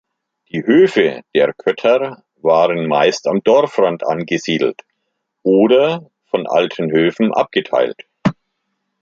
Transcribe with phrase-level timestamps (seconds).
[0.51, 4.81] Die Höfe der Kötter waren meist am Dorfrand angesiedelt
[5.43, 8.01] oder von alten Höfen abgeteilt.